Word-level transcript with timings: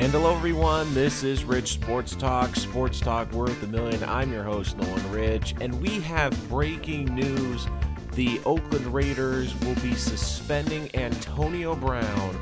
And 0.00 0.12
hello, 0.12 0.32
everyone. 0.32 0.94
This 0.94 1.24
is 1.24 1.42
Rich 1.42 1.72
Sports 1.72 2.14
Talk, 2.14 2.54
Sports 2.54 3.00
Talk 3.00 3.32
Worth 3.32 3.60
a 3.64 3.66
Million. 3.66 4.04
I'm 4.04 4.32
your 4.32 4.44
host, 4.44 4.76
Nolan 4.76 5.10
Rich, 5.10 5.56
and 5.60 5.74
we 5.82 5.98
have 5.98 6.48
breaking 6.48 7.06
news. 7.06 7.66
The 8.12 8.40
Oakland 8.46 8.86
Raiders 8.94 9.58
will 9.58 9.74
be 9.82 9.96
suspending 9.96 10.88
Antonio 10.94 11.74
Brown 11.74 12.40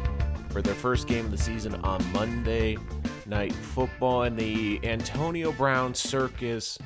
for 0.51 0.61
their 0.61 0.75
first 0.75 1.07
game 1.07 1.25
of 1.25 1.31
the 1.31 1.39
season 1.39 1.77
on 1.77 2.05
Monday 2.13 2.77
Night 3.25 3.55
Football, 3.55 4.25
and 4.25 4.39
the 4.39 4.79
Antonio 4.85 5.51
Brown 5.51 5.95
circus 5.95 6.79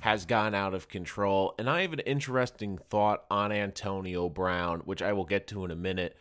has 0.00 0.24
gone 0.24 0.54
out 0.54 0.72
of 0.72 0.88
control. 0.88 1.54
And 1.58 1.68
I 1.68 1.82
have 1.82 1.92
an 1.92 2.00
interesting 2.00 2.78
thought 2.78 3.24
on 3.30 3.52
Antonio 3.52 4.30
Brown, 4.30 4.80
which 4.86 5.02
I 5.02 5.12
will 5.12 5.26
get 5.26 5.46
to 5.48 5.66
in 5.66 5.70
a 5.70 5.76
minute. 5.76 6.16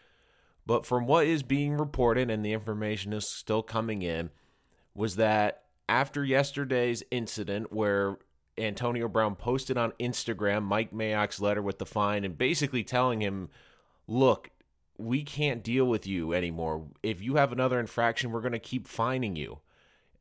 But 0.70 0.86
from 0.86 1.08
what 1.08 1.26
is 1.26 1.42
being 1.42 1.78
reported, 1.78 2.30
and 2.30 2.46
the 2.46 2.54
information 2.54 3.12
is 3.12 3.28
still 3.28 3.64
coming 3.64 4.04
in, 4.04 4.30
was 4.94 5.16
that 5.16 5.64
after 5.88 6.24
yesterday's 6.24 7.02
incident 7.10 7.74
where 7.74 8.20
Antonio 8.56 9.08
Brown 9.08 9.34
posted 9.34 9.80
on 9.80 9.94
Instagram 10.00 10.62
Mike 10.62 10.94
Mayock's 10.94 11.42
letter 11.42 11.64
with 11.64 11.80
the 11.80 11.88
fine 11.88 12.24
and 12.24 12.38
basically 12.38 12.84
telling 12.84 13.20
him, 13.20 13.50
look, 14.08 14.52
we 14.96 15.24
can't 15.24 15.64
deal 15.64 15.86
with 15.86 16.06
you 16.06 16.34
anymore. 16.34 16.86
If 17.02 17.20
you 17.20 17.38
have 17.38 17.52
another 17.52 17.80
infraction, 17.80 18.32
we're 18.32 18.42
going 18.42 18.52
to 18.52 18.60
keep 18.60 18.88
fining 18.88 19.36
you. 19.36 19.62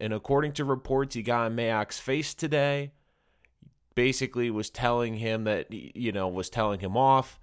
And 0.00 0.14
according 0.14 0.52
to 0.52 0.64
reports 0.64 1.14
he 1.14 1.20
got 1.20 1.50
in 1.50 1.56
Mayock's 1.58 2.00
face 2.00 2.32
today, 2.32 2.92
basically 3.94 4.50
was 4.50 4.70
telling 4.70 5.16
him 5.16 5.44
that, 5.44 5.70
you 5.70 6.10
know, 6.10 6.26
was 6.26 6.48
telling 6.48 6.80
him 6.80 6.96
off 6.96 7.38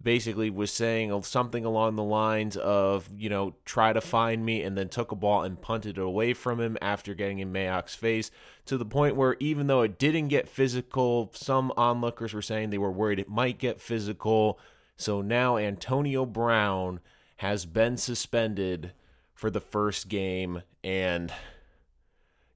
basically 0.00 0.50
was 0.50 0.70
saying 0.70 1.22
something 1.22 1.64
along 1.64 1.96
the 1.96 2.04
lines 2.04 2.56
of, 2.56 3.08
you 3.16 3.28
know, 3.28 3.54
try 3.64 3.92
to 3.92 4.00
find 4.00 4.44
me, 4.44 4.62
and 4.62 4.76
then 4.76 4.88
took 4.88 5.10
a 5.10 5.16
ball 5.16 5.42
and 5.42 5.60
punted 5.60 5.98
it 5.98 6.00
away 6.00 6.32
from 6.34 6.60
him 6.60 6.76
after 6.80 7.14
getting 7.14 7.38
in 7.38 7.52
Mayock's 7.52 7.94
face 7.94 8.30
to 8.66 8.76
the 8.76 8.84
point 8.84 9.16
where 9.16 9.36
even 9.40 9.66
though 9.66 9.82
it 9.82 9.98
didn't 9.98 10.28
get 10.28 10.48
physical, 10.48 11.32
some 11.34 11.72
onlookers 11.76 12.34
were 12.34 12.42
saying 12.42 12.70
they 12.70 12.78
were 12.78 12.92
worried 12.92 13.18
it 13.18 13.28
might 13.28 13.58
get 13.58 13.80
physical. 13.80 14.58
So 14.96 15.22
now 15.22 15.56
Antonio 15.56 16.24
Brown 16.24 17.00
has 17.38 17.66
been 17.66 17.96
suspended 17.96 18.92
for 19.34 19.50
the 19.50 19.60
first 19.60 20.08
game. 20.08 20.62
And, 20.84 21.32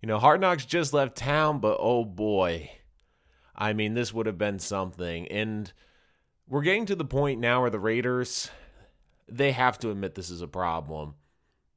you 0.00 0.06
know, 0.06 0.18
Hard 0.18 0.40
Knocks 0.40 0.64
just 0.64 0.92
left 0.92 1.16
town, 1.16 1.58
but 1.58 1.78
oh 1.80 2.04
boy. 2.04 2.70
I 3.56 3.72
mean, 3.72 3.94
this 3.94 4.14
would 4.14 4.26
have 4.26 4.38
been 4.38 4.58
something. 4.58 5.26
And, 5.28 5.72
we're 6.50 6.62
getting 6.62 6.84
to 6.86 6.96
the 6.96 7.04
point 7.04 7.40
now 7.40 7.62
where 7.62 7.70
the 7.70 7.78
Raiders 7.78 8.50
they 9.28 9.52
have 9.52 9.78
to 9.78 9.90
admit 9.90 10.16
this 10.16 10.28
is 10.28 10.42
a 10.42 10.48
problem 10.48 11.14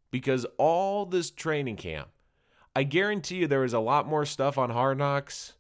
because 0.09 0.45
all 0.57 1.05
this 1.05 1.29
training 1.29 1.75
camp, 1.75 2.09
I 2.75 2.81
guarantee 2.83 3.35
you 3.35 3.47
there 3.47 3.61
was 3.61 3.73
a 3.73 3.79
lot 3.79 4.07
more 4.07 4.25
stuff 4.25 4.57
on 4.57 4.71
Hard 4.71 4.97
Knocks 4.97 5.53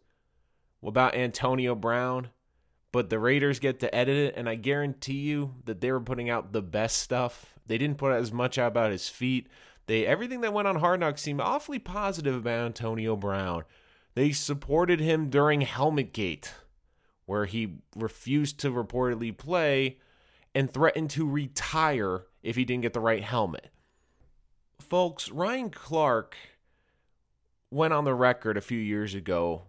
about 0.83 1.15
Antonio 1.15 1.75
Brown, 1.75 2.29
but 2.91 3.11
the 3.11 3.19
Raiders 3.19 3.59
get 3.59 3.79
to 3.81 3.95
edit 3.95 4.17
it, 4.17 4.33
and 4.35 4.49
I 4.49 4.55
guarantee 4.55 5.21
you 5.21 5.53
that 5.65 5.79
they 5.79 5.91
were 5.91 6.01
putting 6.01 6.31
out 6.31 6.51
the 6.51 6.63
best 6.63 6.97
stuff. 6.97 7.53
They 7.67 7.77
didn't 7.77 7.99
put 7.99 8.11
as 8.11 8.31
much 8.31 8.57
out 8.57 8.69
about 8.69 8.91
his 8.91 9.07
feet. 9.07 9.47
They 9.85 10.07
everything 10.07 10.41
that 10.41 10.53
went 10.53 10.67
on 10.67 10.77
Hard 10.77 10.99
Knocks 10.99 11.21
seemed 11.21 11.41
awfully 11.41 11.79
positive 11.79 12.35
about 12.35 12.65
Antonio 12.65 13.15
Brown. 13.15 13.63
They 14.15 14.31
supported 14.31 14.99
him 14.99 15.29
during 15.29 15.61
Helmet 15.61 16.13
Gate 16.13 16.51
where 17.25 17.45
he 17.45 17.75
refused 17.95 18.59
to 18.59 18.71
reportedly 18.71 19.35
play 19.35 19.97
and 20.53 20.71
threatened 20.71 21.09
to 21.11 21.27
retire 21.27 22.25
if 22.41 22.55
he 22.55 22.65
didn't 22.65 22.83
get 22.83 22.93
the 22.93 22.99
right 22.99 23.23
helmet. 23.23 23.69
Folks, 24.79 25.29
Ryan 25.29 25.69
Clark 25.69 26.35
went 27.71 27.93
on 27.93 28.03
the 28.03 28.13
record 28.13 28.57
a 28.57 28.61
few 28.61 28.77
years 28.77 29.15
ago 29.15 29.63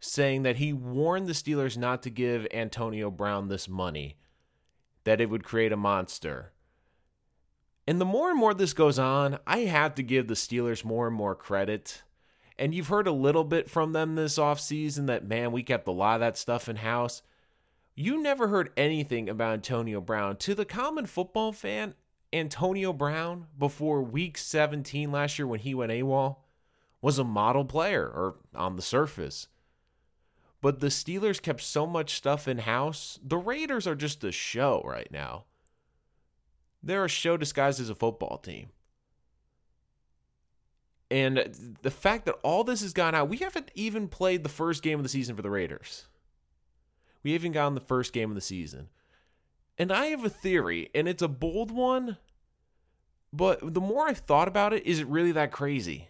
saying 0.00 0.42
that 0.42 0.56
he 0.56 0.72
warned 0.72 1.26
the 1.26 1.32
Steelers 1.32 1.78
not 1.78 2.02
to 2.02 2.10
give 2.10 2.46
Antonio 2.52 3.10
Brown 3.10 3.48
this 3.48 3.68
money, 3.68 4.16
that 5.04 5.20
it 5.20 5.30
would 5.30 5.44
create 5.44 5.72
a 5.72 5.76
monster. 5.76 6.52
And 7.86 8.00
the 8.00 8.04
more 8.04 8.30
and 8.30 8.38
more 8.38 8.52
this 8.52 8.74
goes 8.74 8.98
on, 8.98 9.38
I 9.46 9.60
have 9.60 9.94
to 9.94 10.02
give 10.02 10.28
the 10.28 10.34
Steelers 10.34 10.84
more 10.84 11.06
and 11.06 11.16
more 11.16 11.34
credit 11.34 12.02
and 12.58 12.74
you've 12.74 12.88
heard 12.88 13.06
a 13.06 13.12
little 13.12 13.44
bit 13.44 13.68
from 13.68 13.92
them 13.92 14.14
this 14.14 14.38
offseason 14.38 15.06
that, 15.06 15.26
man, 15.26 15.52
we 15.52 15.62
kept 15.62 15.88
a 15.88 15.92
lot 15.92 16.14
of 16.14 16.20
that 16.20 16.38
stuff 16.38 16.68
in 16.68 16.76
house. 16.76 17.22
You 17.94 18.22
never 18.22 18.48
heard 18.48 18.72
anything 18.76 19.28
about 19.28 19.54
Antonio 19.54 20.00
Brown. 20.00 20.36
To 20.38 20.54
the 20.54 20.64
common 20.64 21.06
football 21.06 21.52
fan, 21.52 21.94
Antonio 22.32 22.92
Brown, 22.92 23.46
before 23.58 24.02
week 24.02 24.36
17 24.36 25.12
last 25.12 25.38
year 25.38 25.46
when 25.46 25.60
he 25.60 25.74
went 25.74 25.92
AWOL, 25.92 26.36
was 27.00 27.18
a 27.18 27.24
model 27.24 27.64
player, 27.64 28.04
or 28.04 28.36
on 28.54 28.76
the 28.76 28.82
surface. 28.82 29.48
But 30.60 30.80
the 30.80 30.86
Steelers 30.86 31.42
kept 31.42 31.60
so 31.60 31.86
much 31.86 32.14
stuff 32.14 32.48
in 32.48 32.58
house. 32.58 33.20
The 33.22 33.36
Raiders 33.36 33.86
are 33.86 33.94
just 33.94 34.24
a 34.24 34.32
show 34.32 34.82
right 34.84 35.10
now. 35.10 35.44
They're 36.82 37.04
a 37.04 37.08
show 37.08 37.36
disguised 37.36 37.80
as 37.80 37.90
a 37.90 37.94
football 37.94 38.38
team. 38.38 38.70
And 41.14 41.76
the 41.82 41.92
fact 41.92 42.24
that 42.24 42.40
all 42.42 42.64
this 42.64 42.80
has 42.80 42.92
gone 42.92 43.14
out, 43.14 43.28
we 43.28 43.36
haven't 43.36 43.70
even 43.76 44.08
played 44.08 44.42
the 44.42 44.48
first 44.48 44.82
game 44.82 44.98
of 44.98 45.04
the 45.04 45.08
season 45.08 45.36
for 45.36 45.42
the 45.42 45.50
Raiders. 45.50 46.08
We 47.22 47.34
haven't 47.34 47.52
gotten 47.52 47.76
the 47.76 47.80
first 47.80 48.12
game 48.12 48.32
of 48.32 48.34
the 48.34 48.40
season. 48.40 48.88
And 49.78 49.92
I 49.92 50.06
have 50.06 50.24
a 50.24 50.28
theory, 50.28 50.90
and 50.92 51.06
it's 51.06 51.22
a 51.22 51.28
bold 51.28 51.70
one, 51.70 52.16
but 53.32 53.74
the 53.74 53.80
more 53.80 54.08
I've 54.08 54.18
thought 54.18 54.48
about 54.48 54.72
it, 54.72 54.84
is 54.84 54.98
it 54.98 55.06
really 55.06 55.30
that 55.30 55.52
crazy? 55.52 56.08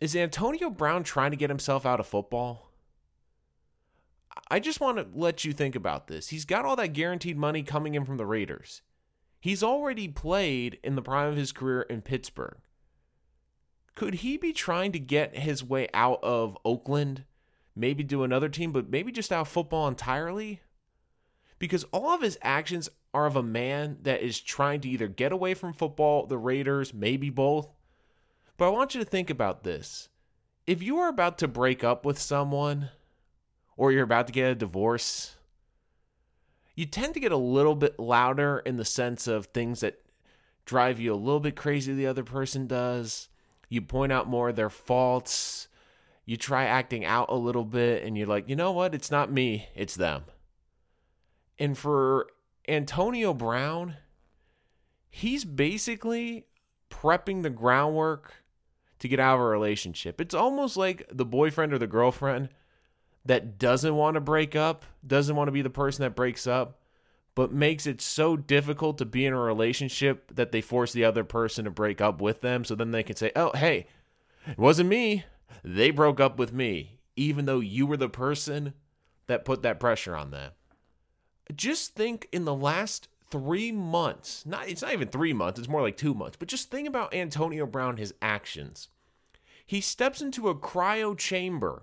Is 0.00 0.16
Antonio 0.16 0.70
Brown 0.70 1.02
trying 1.02 1.32
to 1.32 1.36
get 1.36 1.50
himself 1.50 1.84
out 1.84 2.00
of 2.00 2.06
football? 2.06 2.72
I 4.50 4.58
just 4.58 4.80
want 4.80 4.96
to 4.96 5.06
let 5.14 5.44
you 5.44 5.52
think 5.52 5.76
about 5.76 6.06
this. 6.06 6.28
He's 6.28 6.46
got 6.46 6.64
all 6.64 6.76
that 6.76 6.94
guaranteed 6.94 7.36
money 7.36 7.62
coming 7.62 7.94
in 7.94 8.06
from 8.06 8.16
the 8.16 8.24
Raiders. 8.24 8.80
He's 9.38 9.62
already 9.62 10.08
played 10.08 10.78
in 10.82 10.94
the 10.94 11.02
prime 11.02 11.28
of 11.28 11.36
his 11.36 11.52
career 11.52 11.82
in 11.82 12.00
Pittsburgh 12.00 12.56
could 13.96 14.16
he 14.16 14.36
be 14.36 14.52
trying 14.52 14.92
to 14.92 14.98
get 15.00 15.38
his 15.38 15.64
way 15.64 15.88
out 15.92 16.20
of 16.22 16.56
Oakland? 16.64 17.24
Maybe 17.74 18.04
do 18.04 18.22
another 18.22 18.50
team, 18.50 18.70
but 18.70 18.90
maybe 18.90 19.10
just 19.10 19.32
out 19.32 19.48
football 19.48 19.88
entirely? 19.88 20.60
Because 21.58 21.84
all 21.84 22.10
of 22.10 22.20
his 22.20 22.38
actions 22.42 22.90
are 23.14 23.24
of 23.24 23.36
a 23.36 23.42
man 23.42 23.96
that 24.02 24.20
is 24.20 24.38
trying 24.38 24.82
to 24.82 24.88
either 24.90 25.08
get 25.08 25.32
away 25.32 25.54
from 25.54 25.72
football, 25.72 26.26
the 26.26 26.36
Raiders, 26.36 26.92
maybe 26.92 27.30
both. 27.30 27.68
But 28.58 28.66
I 28.66 28.70
want 28.70 28.94
you 28.94 29.02
to 29.02 29.08
think 29.08 29.30
about 29.30 29.64
this. 29.64 30.10
If 30.66 30.82
you 30.82 30.98
are 30.98 31.08
about 31.08 31.38
to 31.38 31.48
break 31.48 31.82
up 31.82 32.04
with 32.04 32.20
someone, 32.20 32.90
or 33.78 33.92
you're 33.92 34.04
about 34.04 34.26
to 34.26 34.32
get 34.32 34.50
a 34.50 34.54
divorce, 34.54 35.36
you 36.74 36.84
tend 36.84 37.14
to 37.14 37.20
get 37.20 37.32
a 37.32 37.36
little 37.38 37.74
bit 37.74 37.98
louder 37.98 38.58
in 38.58 38.76
the 38.76 38.84
sense 38.84 39.26
of 39.26 39.46
things 39.46 39.80
that 39.80 40.02
drive 40.66 41.00
you 41.00 41.14
a 41.14 41.16
little 41.16 41.40
bit 41.40 41.56
crazy 41.56 41.94
the 41.94 42.06
other 42.06 42.24
person 42.24 42.66
does 42.66 43.28
you 43.68 43.82
point 43.82 44.12
out 44.12 44.28
more 44.28 44.50
of 44.50 44.56
their 44.56 44.70
faults. 44.70 45.68
You 46.24 46.36
try 46.36 46.64
acting 46.64 47.04
out 47.04 47.30
a 47.30 47.36
little 47.36 47.64
bit, 47.64 48.02
and 48.02 48.16
you're 48.18 48.26
like, 48.26 48.48
you 48.48 48.56
know 48.56 48.72
what? 48.72 48.94
It's 48.94 49.10
not 49.10 49.30
me, 49.30 49.68
it's 49.74 49.94
them. 49.94 50.24
And 51.58 51.78
for 51.78 52.28
Antonio 52.68 53.32
Brown, 53.32 53.96
he's 55.08 55.44
basically 55.44 56.46
prepping 56.90 57.42
the 57.42 57.50
groundwork 57.50 58.34
to 58.98 59.08
get 59.08 59.20
out 59.20 59.36
of 59.36 59.40
a 59.40 59.44
relationship. 59.44 60.20
It's 60.20 60.34
almost 60.34 60.76
like 60.76 61.06
the 61.12 61.24
boyfriend 61.24 61.72
or 61.72 61.78
the 61.78 61.86
girlfriend 61.86 62.48
that 63.24 63.58
doesn't 63.58 63.94
want 63.94 64.14
to 64.14 64.20
break 64.20 64.56
up, 64.56 64.84
doesn't 65.06 65.36
want 65.36 65.48
to 65.48 65.52
be 65.52 65.62
the 65.62 65.70
person 65.70 66.02
that 66.02 66.14
breaks 66.14 66.46
up, 66.46 66.80
but 67.36 67.52
makes 67.52 67.86
it 67.86 68.00
so 68.00 68.34
difficult 68.34 68.96
to 68.96 69.04
be 69.04 69.26
in 69.26 69.32
a 69.34 69.38
relationship 69.38 70.34
that 70.34 70.52
they 70.52 70.62
force 70.62 70.92
the 70.92 71.04
other 71.04 71.22
person 71.22 71.66
to 71.66 71.70
break 71.70 72.00
up 72.00 72.20
with 72.20 72.40
them. 72.40 72.64
So 72.64 72.74
then 72.74 72.90
they 72.90 73.02
can 73.02 73.14
say, 73.14 73.30
oh, 73.36 73.52
hey, 73.54 73.86
it 74.48 74.58
wasn't 74.58 74.88
me. 74.88 75.24
They 75.62 75.90
broke 75.90 76.18
up 76.18 76.38
with 76.38 76.54
me, 76.54 76.98
even 77.14 77.44
though 77.44 77.60
you 77.60 77.86
were 77.86 77.98
the 77.98 78.08
person 78.08 78.72
that 79.26 79.44
put 79.44 79.62
that 79.62 79.78
pressure 79.78 80.16
on 80.16 80.30
them. 80.30 80.52
Just 81.54 81.94
think 81.94 82.26
in 82.32 82.46
the 82.46 82.54
last 82.54 83.06
three 83.30 83.70
months, 83.70 84.46
not 84.46 84.68
it's 84.68 84.82
not 84.82 84.94
even 84.94 85.08
three 85.08 85.34
months, 85.34 85.58
it's 85.58 85.68
more 85.68 85.82
like 85.82 85.96
two 85.96 86.14
months, 86.14 86.36
but 86.38 86.48
just 86.48 86.70
think 86.70 86.88
about 86.88 87.14
Antonio 87.14 87.66
Brown, 87.66 87.98
his 87.98 88.14
actions. 88.22 88.88
He 89.66 89.82
steps 89.82 90.22
into 90.22 90.48
a 90.48 90.54
cryo 90.54 91.16
chamber 91.16 91.82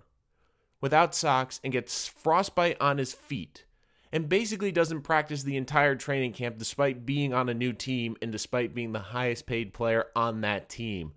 without 0.82 1.14
socks 1.14 1.60
and 1.64 1.72
gets 1.72 2.08
frostbite 2.08 2.82
on 2.82 2.98
his 2.98 3.14
feet 3.14 3.66
and 4.14 4.30
basically 4.30 4.72
doesn't 4.72 5.02
practice 5.02 5.42
the 5.42 5.58
entire 5.58 5.96
training 5.96 6.34
camp 6.34 6.60
despite 6.60 7.04
being 7.04 7.34
on 7.34 7.50
a 7.50 7.54
new 7.54 7.74
team 7.74 8.16
and 8.22 8.32
despite 8.32 8.76
being 8.76 8.94
the 8.94 9.00
highest 9.00 9.48
paid 9.48 9.74
player 9.74 10.06
on 10.16 10.42
that 10.42 10.70
team. 10.70 11.14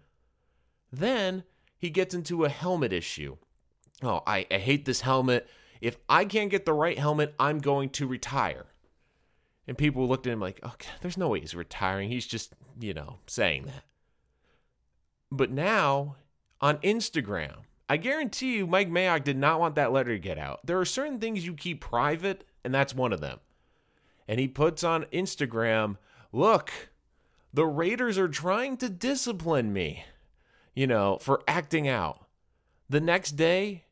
Then 0.91 1.45
he 1.77 1.91
gets 1.91 2.15
into 2.15 2.45
a 2.45 2.49
helmet 2.49 2.95
issue. 2.95 3.37
Oh, 4.03 4.23
I, 4.27 4.47
I 4.51 4.57
hate 4.57 4.87
this 4.87 5.03
helmet. 5.03 5.47
If 5.83 5.99
I 6.09 6.25
can't 6.25 6.51
get 6.51 6.65
the 6.65 6.73
right 6.73 6.99
helmet, 6.99 7.35
I'm 7.39 7.59
going 7.59 7.91
to 7.91 8.07
retire. 8.07 8.65
And 9.69 9.77
people 9.77 10.09
looked 10.09 10.27
at 10.27 10.33
him 10.33 10.41
like, 10.41 10.59
oh, 10.63 10.69
okay, 10.69 10.93
there's 11.03 11.19
no 11.19 11.29
way 11.29 11.41
he's 11.41 11.55
retiring. 11.55 12.09
He's 12.09 12.27
just, 12.27 12.55
you 12.81 12.95
know, 12.95 13.19
saying 13.27 13.67
that. 13.67 13.85
But 15.31 15.51
now 15.51 16.17
on 16.63 16.79
Instagram, 16.79 17.57
I 17.91 17.99
guarantee 17.99 18.57
you 18.57 18.67
Mike 18.67 18.91
Mayock 18.91 19.23
did 19.23 19.37
not 19.37 19.61
want 19.61 19.75
that 19.75 19.93
letter 19.93 20.15
to 20.15 20.19
get 20.19 20.39
out. 20.39 20.65
There 20.65 20.81
are 20.81 20.87
certain 20.87 21.19
things 21.19 21.45
you 21.45 21.53
keep 21.53 21.83
private, 21.83 22.45
and 22.67 22.75
that's 22.75 22.97
one 22.97 23.13
of 23.13 23.21
them. 23.21 23.39
And 24.27 24.41
he 24.41 24.49
puts 24.49 24.83
on 24.83 25.05
Instagram, 25.13 25.99
look, 26.33 26.73
the 27.55 27.65
Raiders 27.65 28.19
are 28.19 28.27
trying 28.27 28.77
to 28.79 28.89
discipline 28.89 29.73
me, 29.73 30.05
you 30.75 30.89
know, 30.89 31.19
for 31.21 31.45
acting 31.47 31.87
out. 31.87 32.27
The 32.91 33.01
next 33.01 33.33
day, 33.33 33.85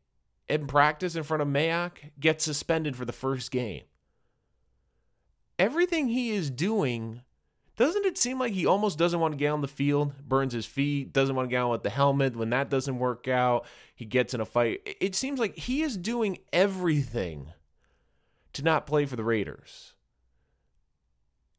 in 0.48 0.66
practice 0.66 1.14
in 1.14 1.22
front 1.22 1.40
of 1.40 1.46
Mayock, 1.46 2.10
gets 2.18 2.42
suspended 2.42 2.96
for 2.96 3.04
the 3.04 3.12
first 3.12 3.52
game. 3.52 3.84
Everything 5.56 6.08
he 6.08 6.32
is 6.32 6.50
doing 6.50 7.22
doesn't 7.76 8.04
it 8.04 8.18
seem 8.18 8.40
like 8.40 8.54
he 8.54 8.66
almost 8.66 8.98
doesn't 8.98 9.20
want 9.20 9.34
to 9.34 9.38
get 9.38 9.50
on 9.50 9.60
the 9.60 9.68
field, 9.68 10.14
burns 10.28 10.52
his 10.52 10.66
feet, 10.66 11.12
doesn't 11.12 11.36
want 11.36 11.48
to 11.48 11.50
get 11.50 11.62
on 11.62 11.70
with 11.70 11.84
the 11.84 11.90
helmet? 11.90 12.34
When 12.34 12.50
that 12.50 12.70
doesn't 12.70 12.98
work 12.98 13.28
out, 13.28 13.66
he 13.94 14.04
gets 14.04 14.34
in 14.34 14.40
a 14.40 14.44
fight. 14.44 14.80
It 15.00 15.14
seems 15.14 15.38
like 15.38 15.56
he 15.56 15.82
is 15.82 15.96
doing 15.96 16.38
everything 16.52 17.52
to 18.54 18.62
not 18.62 18.86
play 18.86 19.06
for 19.06 19.16
the 19.16 19.24
Raiders. 19.24 19.94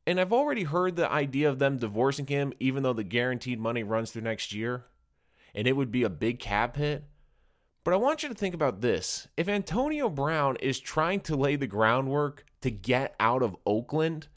And 0.07 0.19
I've 0.19 0.33
already 0.33 0.63
heard 0.63 0.95
the 0.95 1.11
idea 1.11 1.49
of 1.49 1.59
them 1.59 1.77
divorcing 1.77 2.27
him, 2.27 2.53
even 2.59 2.83
though 2.83 2.93
the 2.93 3.03
guaranteed 3.03 3.59
money 3.59 3.83
runs 3.83 4.11
through 4.11 4.21
next 4.23 4.53
year, 4.53 4.85
and 5.53 5.67
it 5.67 5.73
would 5.73 5.91
be 5.91 6.03
a 6.03 6.09
big 6.09 6.39
cap 6.39 6.77
hit. 6.77 7.05
But 7.83 7.93
I 7.93 7.97
want 7.97 8.23
you 8.23 8.29
to 8.29 8.35
think 8.35 8.55
about 8.55 8.81
this. 8.81 9.27
If 9.37 9.47
Antonio 9.47 10.09
Brown 10.09 10.57
is 10.57 10.79
trying 10.79 11.21
to 11.21 11.35
lay 11.35 11.55
the 11.55 11.67
groundwork 11.67 12.45
to 12.61 12.71
get 12.71 13.15
out 13.19 13.43
of 13.43 13.55
Oakland, 13.65 14.27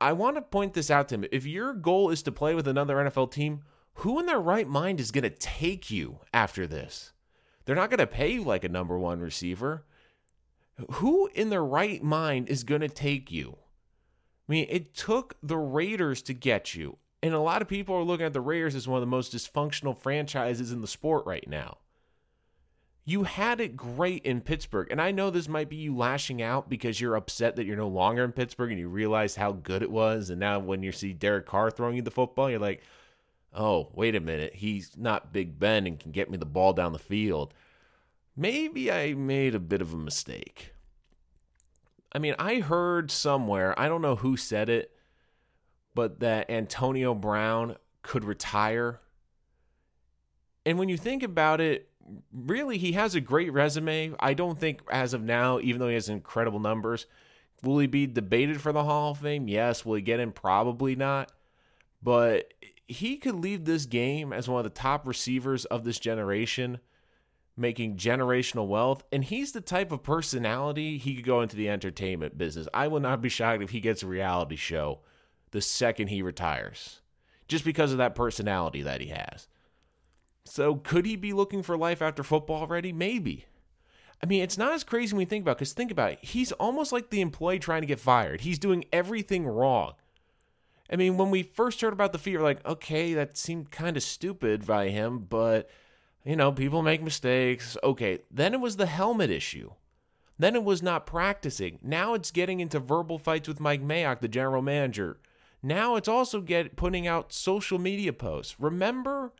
I 0.00 0.12
want 0.12 0.36
to 0.36 0.42
point 0.42 0.74
this 0.74 0.90
out 0.90 1.08
to 1.08 1.16
him. 1.16 1.24
If 1.32 1.46
your 1.46 1.72
goal 1.74 2.10
is 2.10 2.22
to 2.22 2.32
play 2.32 2.54
with 2.54 2.68
another 2.68 2.96
NFL 2.96 3.32
team, 3.32 3.62
who 3.94 4.18
in 4.18 4.26
their 4.26 4.40
right 4.40 4.68
mind 4.68 5.00
is 5.00 5.10
going 5.10 5.24
to 5.24 5.30
take 5.30 5.90
you 5.90 6.20
after 6.32 6.66
this? 6.66 7.12
They're 7.64 7.76
not 7.76 7.90
going 7.90 7.98
to 7.98 8.06
pay 8.06 8.32
you 8.32 8.42
like 8.42 8.64
a 8.64 8.68
number 8.68 8.98
one 8.98 9.20
receiver. 9.20 9.84
Who 10.92 11.28
in 11.34 11.50
their 11.50 11.64
right 11.64 12.02
mind 12.02 12.48
is 12.48 12.64
going 12.64 12.80
to 12.80 12.88
take 12.88 13.30
you? 13.30 13.56
I 14.48 14.52
mean, 14.52 14.66
it 14.68 14.94
took 14.94 15.36
the 15.42 15.56
Raiders 15.56 16.22
to 16.22 16.34
get 16.34 16.74
you. 16.74 16.98
And 17.22 17.34
a 17.34 17.40
lot 17.40 17.62
of 17.62 17.68
people 17.68 17.94
are 17.94 18.02
looking 18.02 18.26
at 18.26 18.32
the 18.32 18.40
Raiders 18.40 18.74
as 18.74 18.88
one 18.88 18.96
of 18.96 19.02
the 19.02 19.06
most 19.06 19.34
dysfunctional 19.34 19.96
franchises 19.96 20.72
in 20.72 20.80
the 20.80 20.88
sport 20.88 21.26
right 21.26 21.46
now. 21.46 21.78
You 23.04 23.24
had 23.24 23.60
it 23.60 23.76
great 23.76 24.24
in 24.24 24.40
Pittsburgh. 24.40 24.88
And 24.90 25.00
I 25.00 25.10
know 25.10 25.30
this 25.30 25.48
might 25.48 25.68
be 25.68 25.76
you 25.76 25.96
lashing 25.96 26.42
out 26.42 26.68
because 26.68 27.00
you're 27.00 27.16
upset 27.16 27.56
that 27.56 27.66
you're 27.66 27.76
no 27.76 27.88
longer 27.88 28.24
in 28.24 28.32
Pittsburgh 28.32 28.70
and 28.70 28.80
you 28.80 28.88
realize 28.88 29.36
how 29.36 29.52
good 29.52 29.82
it 29.82 29.90
was. 29.90 30.30
And 30.30 30.40
now 30.40 30.58
when 30.58 30.82
you 30.82 30.92
see 30.92 31.12
Derek 31.12 31.46
Carr 31.46 31.70
throwing 31.70 31.96
you 31.96 32.02
the 32.02 32.10
football, 32.10 32.50
you're 32.50 32.58
like, 32.58 32.82
oh, 33.54 33.88
wait 33.94 34.14
a 34.14 34.20
minute. 34.20 34.54
He's 34.54 34.96
not 34.96 35.32
Big 35.32 35.58
Ben 35.58 35.86
and 35.86 35.98
can 35.98 36.12
get 36.12 36.30
me 36.30 36.36
the 36.36 36.46
ball 36.46 36.72
down 36.72 36.92
the 36.92 36.98
field. 36.98 37.52
Maybe 38.40 38.90
I 38.90 39.12
made 39.12 39.54
a 39.54 39.60
bit 39.60 39.82
of 39.82 39.92
a 39.92 39.98
mistake. 39.98 40.72
I 42.10 42.18
mean, 42.18 42.34
I 42.38 42.60
heard 42.60 43.10
somewhere, 43.10 43.78
I 43.78 43.86
don't 43.86 44.00
know 44.00 44.16
who 44.16 44.38
said 44.38 44.70
it, 44.70 44.96
but 45.94 46.20
that 46.20 46.48
Antonio 46.50 47.14
Brown 47.14 47.76
could 48.00 48.24
retire. 48.24 49.00
And 50.64 50.78
when 50.78 50.88
you 50.88 50.96
think 50.96 51.22
about 51.22 51.60
it, 51.60 51.90
really, 52.32 52.78
he 52.78 52.92
has 52.92 53.14
a 53.14 53.20
great 53.20 53.52
resume. 53.52 54.14
I 54.18 54.32
don't 54.32 54.58
think, 54.58 54.80
as 54.90 55.12
of 55.12 55.22
now, 55.22 55.60
even 55.60 55.78
though 55.78 55.88
he 55.88 55.94
has 55.94 56.08
incredible 56.08 56.60
numbers, 56.60 57.04
will 57.62 57.78
he 57.78 57.86
be 57.86 58.06
debated 58.06 58.58
for 58.58 58.72
the 58.72 58.84
Hall 58.84 59.10
of 59.10 59.18
Fame? 59.18 59.48
Yes. 59.48 59.84
Will 59.84 59.96
he 59.96 60.02
get 60.02 60.18
in? 60.18 60.32
Probably 60.32 60.96
not. 60.96 61.30
But 62.02 62.54
he 62.88 63.18
could 63.18 63.34
leave 63.34 63.66
this 63.66 63.84
game 63.84 64.32
as 64.32 64.48
one 64.48 64.60
of 64.60 64.64
the 64.64 64.70
top 64.70 65.06
receivers 65.06 65.66
of 65.66 65.84
this 65.84 65.98
generation, 65.98 66.80
making 67.56 67.96
generational 67.96 68.66
wealth. 68.66 69.02
And 69.12 69.24
he's 69.24 69.52
the 69.52 69.60
type 69.60 69.92
of 69.92 70.02
personality 70.02 70.98
he 70.98 71.14
could 71.14 71.24
go 71.24 71.42
into 71.42 71.56
the 71.56 71.68
entertainment 71.68 72.38
business. 72.38 72.68
I 72.72 72.88
will 72.88 73.00
not 73.00 73.20
be 73.20 73.28
shocked 73.28 73.62
if 73.62 73.70
he 73.70 73.80
gets 73.80 74.02
a 74.02 74.06
reality 74.06 74.56
show 74.56 75.00
the 75.50 75.60
second 75.60 76.08
he 76.08 76.22
retires, 76.22 77.00
just 77.48 77.64
because 77.64 77.92
of 77.92 77.98
that 77.98 78.14
personality 78.14 78.82
that 78.82 79.00
he 79.00 79.08
has. 79.08 79.48
So 80.44 80.76
could 80.76 81.06
he 81.06 81.16
be 81.16 81.32
looking 81.32 81.62
for 81.62 81.76
life 81.76 82.02
after 82.02 82.22
football 82.22 82.62
already? 82.62 82.92
Maybe. 82.92 83.46
I 84.22 84.26
mean, 84.26 84.42
it's 84.42 84.58
not 84.58 84.72
as 84.72 84.84
crazy 84.84 85.14
when 85.14 85.20
we 85.20 85.24
think 85.24 85.42
about 85.42 85.58
because 85.58 85.72
think 85.72 85.90
about 85.90 86.12
it. 86.12 86.18
He's 86.22 86.52
almost 86.52 86.92
like 86.92 87.10
the 87.10 87.20
employee 87.20 87.58
trying 87.58 87.82
to 87.82 87.86
get 87.86 87.98
fired. 87.98 88.42
He's 88.42 88.58
doing 88.58 88.84
everything 88.92 89.46
wrong. 89.46 89.94
I 90.92 90.96
mean, 90.96 91.16
when 91.16 91.30
we 91.30 91.42
first 91.42 91.80
heard 91.80 91.92
about 91.92 92.12
the 92.12 92.18
fee, 92.18 92.36
we're 92.36 92.42
like, 92.42 92.66
okay, 92.66 93.14
that 93.14 93.36
seemed 93.38 93.70
kind 93.70 93.96
of 93.96 94.02
stupid 94.02 94.66
by 94.66 94.88
him, 94.88 95.20
but 95.20 95.70
you 96.24 96.36
know, 96.36 96.52
people 96.52 96.82
make 96.82 97.02
mistakes. 97.02 97.76
Okay. 97.82 98.20
Then 98.30 98.54
it 98.54 98.60
was 98.60 98.76
the 98.76 98.86
helmet 98.86 99.30
issue. 99.30 99.72
Then 100.38 100.54
it 100.54 100.64
was 100.64 100.82
not 100.82 101.06
practicing. 101.06 101.78
Now 101.82 102.14
it's 102.14 102.30
getting 102.30 102.60
into 102.60 102.78
verbal 102.78 103.18
fights 103.18 103.48
with 103.48 103.60
Mike 103.60 103.82
Mayock, 103.82 104.20
the 104.20 104.28
general 104.28 104.62
manager. 104.62 105.18
Now 105.62 105.96
it's 105.96 106.08
also 106.08 106.40
get 106.40 106.76
putting 106.76 107.06
out 107.06 107.32
social 107.32 107.78
media 107.78 108.12
posts. 108.12 108.56
Remember 108.58 109.32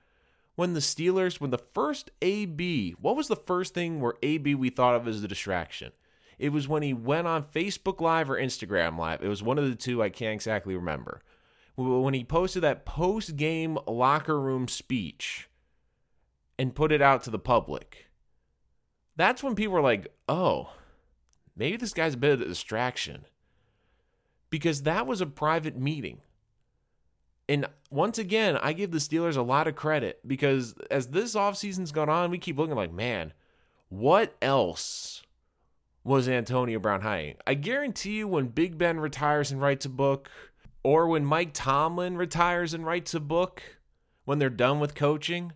when 0.57 0.75
the 0.75 0.81
Steelers, 0.81 1.41
when 1.41 1.51
the 1.51 1.59
first 1.59 2.11
AB, 2.21 2.97
what 3.01 3.17
was 3.17 3.29
the 3.29 3.37
first 3.37 3.73
thing 3.73 4.01
where 4.01 4.15
AB 4.23 4.55
we 4.55 4.69
thought 4.69 4.95
of 4.95 5.09
as 5.09 5.23
a 5.23 5.29
distraction? 5.29 5.93
It 6.39 6.53
was 6.53 6.69
when 6.69 6.83
he 6.83 6.93
went 6.95 7.27
on 7.27 7.45
Facebook 7.45 8.01
Live 8.01 8.31
or 8.31 8.37
Instagram 8.37 8.99
Live. 8.99 9.23
It 9.23 9.29
was 9.29 9.43
one 9.43 9.59
of 9.59 9.69
the 9.69 9.75
two, 9.75 10.03
I 10.03 10.09
can't 10.09 10.35
exactly 10.35 10.75
remember. 10.75 11.23
When 11.77 12.13
he 12.13 12.25
posted 12.25 12.63
that 12.63 12.85
post 12.85 13.37
game 13.37 13.79
locker 13.87 14.39
room 14.39 14.69
speech 14.69 15.50
and 16.61 16.75
put 16.75 16.93
it 16.93 17.01
out 17.01 17.23
to 17.23 17.31
the 17.31 17.39
public. 17.39 18.05
That's 19.17 19.43
when 19.43 19.55
people 19.55 19.79
are 19.79 19.81
like, 19.81 20.09
oh, 20.29 20.75
maybe 21.57 21.79
this 21.79 21.95
guy's 21.95 22.13
a 22.13 22.19
bit 22.19 22.33
of 22.35 22.43
a 22.43 22.45
distraction. 22.45 23.25
Because 24.51 24.83
that 24.83 25.07
was 25.07 25.23
a 25.23 25.27
private 25.27 25.79
meeting. 25.79 26.19
And 27.49 27.65
once 27.91 28.19
again, 28.19 28.59
I 28.59 28.75
give 28.75 28.91
the 28.91 28.99
Steelers 28.99 29.39
a 29.39 29.43
lot 29.43 29.69
of 29.69 29.75
credit 29.75 30.21
because 30.27 30.75
as 30.91 31.07
this 31.07 31.35
offseason's 31.35 31.93
gone 31.93 32.11
on, 32.11 32.31
we 32.31 32.37
keep 32.37 32.59
looking 32.59 32.77
like, 32.77 32.93
man, 32.93 33.33
what 33.89 34.37
else 34.43 35.23
was 36.05 36.29
Antonio 36.29 36.79
Brown 36.79 37.01
hiding? 37.01 37.37
I 37.47 37.55
guarantee 37.55 38.19
you 38.19 38.29
when 38.29 38.49
Big 38.49 38.77
Ben 38.77 39.01
retires 39.01 39.51
and 39.51 39.63
writes 39.63 39.87
a 39.87 39.89
book, 39.91 40.29
or 40.83 41.09
when 41.09 41.25
Mike 41.25 41.53
Tomlin 41.55 42.19
retires 42.19 42.75
and 42.75 42.85
writes 42.85 43.15
a 43.15 43.21
book, 43.21 43.63
when 44.27 44.39
they're 44.39 44.51
done 44.51 44.79
with 44.79 44.95
coaching, 44.95 45.55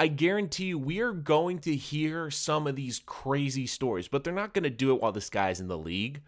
I 0.00 0.06
guarantee 0.06 0.64
you 0.64 0.78
we 0.78 1.00
are 1.00 1.12
going 1.12 1.58
to 1.58 1.76
hear 1.76 2.30
some 2.30 2.66
of 2.66 2.74
these 2.74 3.02
crazy 3.04 3.66
stories, 3.66 4.08
but 4.08 4.24
they're 4.24 4.32
not 4.32 4.54
going 4.54 4.64
to 4.64 4.70
do 4.70 4.94
it 4.94 5.02
while 5.02 5.12
this 5.12 5.28
guy's 5.28 5.60
in 5.60 5.68
the 5.68 5.76
league. 5.76 6.22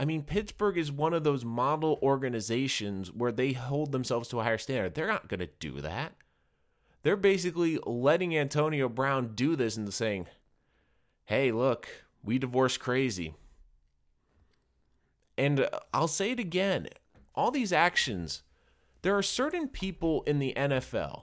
I 0.00 0.04
mean, 0.04 0.24
Pittsburgh 0.24 0.76
is 0.76 0.90
one 0.90 1.14
of 1.14 1.22
those 1.22 1.44
model 1.44 2.00
organizations 2.02 3.12
where 3.12 3.30
they 3.30 3.52
hold 3.52 3.92
themselves 3.92 4.28
to 4.30 4.40
a 4.40 4.42
higher 4.42 4.58
standard. 4.58 4.94
They're 4.94 5.06
not 5.06 5.28
going 5.28 5.38
to 5.38 5.48
do 5.60 5.80
that. 5.82 6.14
They're 7.04 7.14
basically 7.14 7.78
letting 7.86 8.36
Antonio 8.36 8.88
Brown 8.88 9.36
do 9.36 9.54
this 9.54 9.76
and 9.76 9.94
saying, 9.94 10.26
hey, 11.26 11.52
look, 11.52 11.86
we 12.24 12.38
divorce 12.38 12.76
crazy. 12.76 13.34
And 15.38 15.68
I'll 15.94 16.08
say 16.08 16.32
it 16.32 16.40
again 16.40 16.88
all 17.36 17.52
these 17.52 17.72
actions, 17.72 18.42
there 19.02 19.16
are 19.16 19.22
certain 19.22 19.68
people 19.68 20.22
in 20.22 20.40
the 20.40 20.52
NFL, 20.56 21.22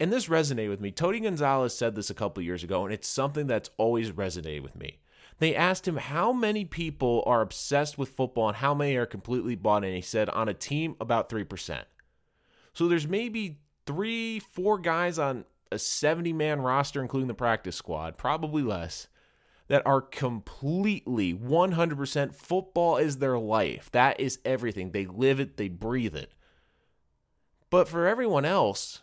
and 0.00 0.12
this 0.12 0.28
resonated 0.28 0.70
with 0.70 0.80
me. 0.80 0.90
Tony 0.90 1.20
Gonzalez 1.20 1.76
said 1.76 1.94
this 1.94 2.10
a 2.10 2.14
couple 2.14 2.42
years 2.42 2.64
ago, 2.64 2.84
and 2.84 2.92
it's 2.92 3.08
something 3.08 3.46
that's 3.46 3.70
always 3.76 4.10
resonated 4.10 4.62
with 4.62 4.76
me. 4.76 4.98
They 5.38 5.54
asked 5.54 5.88
him 5.88 5.96
how 5.96 6.32
many 6.32 6.64
people 6.64 7.22
are 7.26 7.40
obsessed 7.40 7.98
with 7.98 8.10
football 8.10 8.48
and 8.48 8.56
how 8.56 8.74
many 8.74 8.96
are 8.96 9.06
completely 9.06 9.56
bought 9.56 9.84
in. 9.84 9.94
He 9.94 10.00
said 10.00 10.28
on 10.30 10.48
a 10.48 10.54
team, 10.54 10.96
about 11.00 11.28
3%. 11.28 11.84
So 12.72 12.88
there's 12.88 13.08
maybe 13.08 13.58
three, 13.86 14.38
four 14.40 14.78
guys 14.78 15.18
on 15.18 15.44
a 15.72 15.78
70 15.78 16.32
man 16.32 16.60
roster, 16.60 17.02
including 17.02 17.28
the 17.28 17.34
practice 17.34 17.76
squad, 17.76 18.16
probably 18.16 18.62
less, 18.62 19.08
that 19.68 19.86
are 19.86 20.00
completely 20.00 21.34
100% 21.34 22.34
football 22.34 22.96
is 22.96 23.18
their 23.18 23.38
life. 23.38 23.90
That 23.92 24.20
is 24.20 24.38
everything. 24.44 24.90
They 24.90 25.06
live 25.06 25.40
it, 25.40 25.56
they 25.56 25.68
breathe 25.68 26.14
it. 26.14 26.32
But 27.70 27.88
for 27.88 28.06
everyone 28.06 28.44
else, 28.44 29.02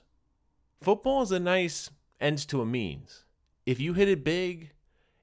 football 0.81 1.21
is 1.21 1.31
a 1.31 1.39
nice 1.39 1.89
ends 2.19 2.45
to 2.47 2.61
a 2.61 2.65
means. 2.65 3.25
If 3.65 3.79
you 3.79 3.93
hit 3.93 4.09
it 4.09 4.23
big, 4.23 4.71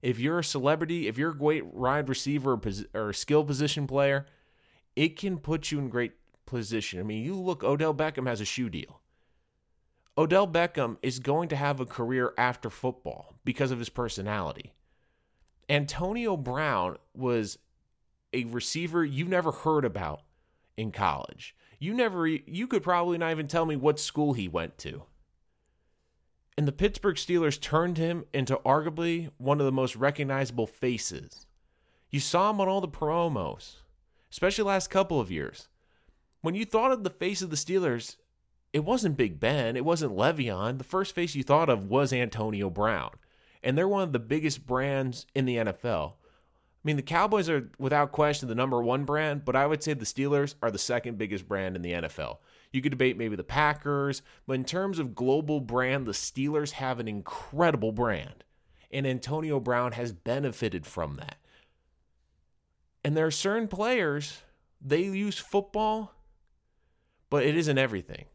if 0.02 0.18
you're 0.18 0.38
a 0.38 0.44
celebrity, 0.44 1.08
if 1.08 1.18
you're 1.18 1.30
a 1.30 1.36
great 1.36 1.66
wide 1.66 2.08
receiver 2.08 2.58
or, 2.94 3.08
a 3.10 3.14
skill 3.14 3.44
position 3.44 3.86
player, 3.86 4.26
it 4.94 5.16
can 5.16 5.38
put 5.38 5.70
you 5.70 5.78
in 5.78 5.88
great 5.88 6.12
position. 6.46 7.00
I 7.00 7.02
mean, 7.02 7.24
you 7.24 7.34
look, 7.34 7.64
Odell 7.64 7.94
Beckham 7.94 8.26
has 8.26 8.40
a 8.40 8.44
shoe 8.44 8.70
deal. 8.70 9.00
Odell 10.16 10.48
Beckham 10.48 10.96
is 11.02 11.20
going 11.20 11.48
to 11.48 11.56
have 11.56 11.78
a 11.78 11.86
career 11.86 12.32
after 12.36 12.70
football 12.70 13.34
because 13.44 13.70
of 13.70 13.78
his 13.78 13.88
personality. 13.88 14.72
Antonio 15.68 16.36
Brown 16.36 16.96
was 17.14 17.58
a 18.32 18.44
receiver 18.44 19.04
you 19.04 19.26
never 19.26 19.52
heard 19.52 19.84
about 19.84 20.22
in 20.76 20.90
college. 20.90 21.54
You 21.78 21.94
never 21.94 22.26
you 22.26 22.66
could 22.66 22.82
probably 22.82 23.18
not 23.18 23.30
even 23.30 23.46
tell 23.46 23.66
me 23.66 23.76
what 23.76 24.00
school 24.00 24.32
he 24.32 24.48
went 24.48 24.78
to. 24.78 25.04
And 26.58 26.66
the 26.66 26.72
Pittsburgh 26.72 27.14
Steelers 27.14 27.60
turned 27.60 27.98
him 27.98 28.24
into 28.34 28.56
arguably 28.66 29.30
one 29.38 29.60
of 29.60 29.64
the 29.64 29.70
most 29.70 29.94
recognizable 29.94 30.66
faces. 30.66 31.46
You 32.10 32.18
saw 32.18 32.50
him 32.50 32.60
on 32.60 32.66
all 32.66 32.80
the 32.80 32.88
promos, 32.88 33.76
especially 34.32 34.64
last 34.64 34.90
couple 34.90 35.20
of 35.20 35.30
years. 35.30 35.68
When 36.40 36.56
you 36.56 36.64
thought 36.64 36.90
of 36.90 37.04
the 37.04 37.10
face 37.10 37.42
of 37.42 37.50
the 37.50 37.56
Steelers, 37.56 38.16
it 38.72 38.84
wasn't 38.84 39.16
Big 39.16 39.38
Ben, 39.38 39.76
it 39.76 39.84
wasn't 39.84 40.16
Le'Veon. 40.16 40.78
The 40.78 40.84
first 40.84 41.14
face 41.14 41.36
you 41.36 41.44
thought 41.44 41.68
of 41.68 41.84
was 41.84 42.12
Antonio 42.12 42.70
Brown. 42.70 43.12
And 43.62 43.78
they're 43.78 43.86
one 43.86 44.02
of 44.02 44.12
the 44.12 44.18
biggest 44.18 44.66
brands 44.66 45.26
in 45.36 45.44
the 45.44 45.58
NFL. 45.58 46.14
I 46.14 46.82
mean, 46.82 46.96
the 46.96 47.02
Cowboys 47.02 47.48
are 47.48 47.70
without 47.78 48.10
question 48.10 48.48
the 48.48 48.56
number 48.56 48.82
one 48.82 49.04
brand, 49.04 49.44
but 49.44 49.54
I 49.54 49.68
would 49.68 49.84
say 49.84 49.94
the 49.94 50.04
Steelers 50.04 50.56
are 50.60 50.72
the 50.72 50.78
second 50.78 51.18
biggest 51.18 51.46
brand 51.46 51.76
in 51.76 51.82
the 51.82 51.92
NFL. 51.92 52.38
You 52.72 52.82
could 52.82 52.90
debate 52.90 53.16
maybe 53.16 53.36
the 53.36 53.44
Packers, 53.44 54.22
but 54.46 54.54
in 54.54 54.64
terms 54.64 54.98
of 54.98 55.14
global 55.14 55.60
brand, 55.60 56.06
the 56.06 56.12
Steelers 56.12 56.72
have 56.72 57.00
an 57.00 57.08
incredible 57.08 57.92
brand. 57.92 58.44
And 58.90 59.06
Antonio 59.06 59.60
Brown 59.60 59.92
has 59.92 60.12
benefited 60.12 60.86
from 60.86 61.16
that. 61.16 61.36
And 63.04 63.16
there 63.16 63.26
are 63.26 63.30
certain 63.30 63.68
players, 63.68 64.42
they 64.80 65.02
use 65.02 65.38
football, 65.38 66.14
but 67.30 67.44
it 67.44 67.56
isn't 67.56 67.78
everything. 67.78 68.26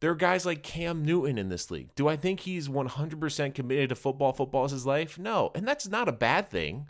There 0.00 0.10
are 0.10 0.16
guys 0.16 0.44
like 0.44 0.64
Cam 0.64 1.04
Newton 1.04 1.38
in 1.38 1.48
this 1.48 1.70
league. 1.70 1.94
Do 1.94 2.08
I 2.08 2.16
think 2.16 2.40
he's 2.40 2.68
100% 2.68 3.54
committed 3.54 3.90
to 3.90 3.94
football? 3.94 4.32
Football 4.32 4.64
is 4.64 4.72
his 4.72 4.84
life? 4.84 5.16
No. 5.16 5.52
And 5.54 5.66
that's 5.66 5.86
not 5.86 6.08
a 6.08 6.12
bad 6.12 6.50
thing. 6.50 6.88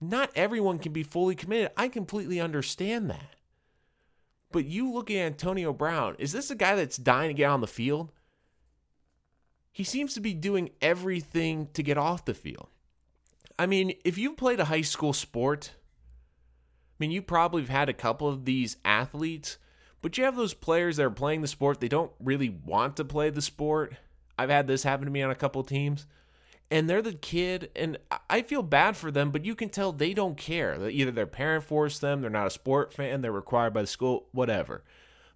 Not 0.00 0.30
everyone 0.36 0.78
can 0.78 0.92
be 0.92 1.02
fully 1.02 1.34
committed. 1.34 1.72
I 1.76 1.88
completely 1.88 2.40
understand 2.40 3.10
that. 3.10 3.34
But 4.52 4.64
you 4.64 4.90
look 4.92 5.10
at 5.10 5.16
Antonio 5.16 5.72
Brown, 5.72 6.16
is 6.18 6.32
this 6.32 6.50
a 6.50 6.56
guy 6.56 6.74
that's 6.74 6.96
dying 6.96 7.28
to 7.28 7.34
get 7.34 7.50
on 7.50 7.60
the 7.60 7.66
field? 7.66 8.12
He 9.72 9.84
seems 9.84 10.14
to 10.14 10.20
be 10.20 10.34
doing 10.34 10.70
everything 10.82 11.68
to 11.74 11.82
get 11.82 11.96
off 11.96 12.24
the 12.24 12.34
field. 12.34 12.68
I 13.58 13.66
mean, 13.66 13.92
if 14.04 14.18
you've 14.18 14.36
played 14.36 14.58
a 14.58 14.64
high 14.64 14.80
school 14.80 15.12
sport, 15.12 15.72
I 15.74 16.96
mean, 16.98 17.10
you 17.10 17.22
probably 17.22 17.62
have 17.62 17.70
had 17.70 17.88
a 17.88 17.94
couple 17.94 18.28
of 18.28 18.44
these 18.44 18.76
athletes, 18.84 19.58
but 20.02 20.18
you 20.18 20.24
have 20.24 20.36
those 20.36 20.54
players 20.54 20.96
that 20.96 21.04
are 21.04 21.10
playing 21.10 21.42
the 21.42 21.48
sport, 21.48 21.80
they 21.80 21.88
don't 21.88 22.12
really 22.18 22.48
want 22.48 22.96
to 22.96 23.04
play 23.04 23.30
the 23.30 23.42
sport. 23.42 23.94
I've 24.36 24.50
had 24.50 24.66
this 24.66 24.82
happen 24.82 25.04
to 25.04 25.12
me 25.12 25.22
on 25.22 25.30
a 25.30 25.36
couple 25.36 25.62
teams 25.62 26.06
and 26.70 26.88
they're 26.88 27.02
the 27.02 27.12
kid 27.12 27.70
and 27.74 27.98
i 28.28 28.42
feel 28.42 28.62
bad 28.62 28.96
for 28.96 29.10
them 29.10 29.30
but 29.30 29.44
you 29.44 29.54
can 29.54 29.68
tell 29.68 29.92
they 29.92 30.14
don't 30.14 30.36
care. 30.36 30.88
Either 30.88 31.10
their 31.10 31.26
parent 31.26 31.64
forced 31.64 32.00
them 32.00 32.20
they're 32.20 32.30
not 32.30 32.46
a 32.46 32.50
sport 32.50 32.92
fan 32.92 33.20
they're 33.20 33.32
required 33.32 33.74
by 33.74 33.82
the 33.82 33.86
school 33.86 34.26
whatever. 34.32 34.82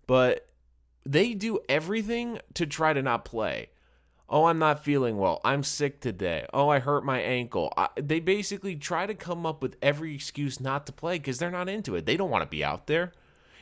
But 0.07 0.47
they 1.05 1.35
do 1.35 1.61
everything 1.69 2.38
to 2.55 2.67
try 2.67 2.93
to 2.93 3.03
not 3.03 3.25
play. 3.25 3.71
Oh 4.29 4.45
i'm 4.45 4.59
not 4.59 4.85
feeling 4.85 5.19
well. 5.19 5.41
I'm 5.45 5.62
sick 5.62 6.00
today. 6.00 6.47
Oh 6.53 6.69
i 6.69 6.79
hurt 6.79 7.05
my 7.05 7.21
ankle. 7.21 7.73
I, 7.76 7.88
they 7.97 8.21
basically 8.21 8.76
try 8.76 9.07
to 9.07 9.14
come 9.14 9.45
up 9.45 9.62
with 9.62 9.76
every 9.83 10.14
excuse 10.14 10.61
not 10.61 10.87
to 10.87 10.93
play 10.93 11.19
because 11.19 11.38
they're 11.38 11.50
not 11.50 11.69
into 11.69 11.97
it. 11.97 12.07
They 12.07 12.17
don't 12.17 12.31
want 12.31 12.43
to 12.43 12.57
be 12.57 12.64
out 12.64 12.87
there. 12.87 13.12